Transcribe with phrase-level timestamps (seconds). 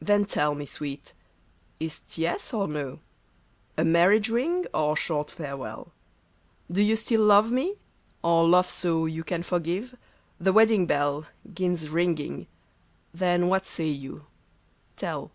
[0.00, 1.12] Then tell me, sweet;
[1.78, 3.00] is't yes or no—
[3.76, 5.92] A marriage ring, or short farewell?
[6.72, 7.74] Do you still love me,
[8.22, 9.94] or love so You can forgive?—
[10.40, 12.46] The wedding bell 'Gins ringing—
[13.22, 14.24] then what say you?
[14.96, 15.30] tell.